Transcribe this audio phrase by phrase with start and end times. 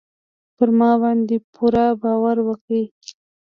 [0.55, 2.83] پر ما باندې پوره باور وکړئ.